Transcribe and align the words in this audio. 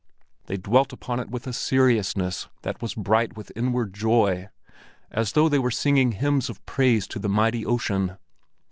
They 0.47 0.57
dwelt 0.57 0.91
upon 0.91 1.19
it 1.19 1.29
with 1.29 1.45
a 1.45 1.53
seriousness 1.53 2.49
that 2.63 2.81
was 2.81 2.95
bright 2.95 3.37
with 3.37 3.51
inward 3.55 3.93
joy, 3.93 4.49
as 5.11 5.33
though 5.33 5.47
they 5.47 5.59
were 5.59 5.69
singing 5.69 6.13
hymns 6.13 6.49
of 6.49 6.65
praise 6.65 7.05
to 7.09 7.19
the 7.19 7.29
mighty 7.29 7.67
ocean. 7.67 8.17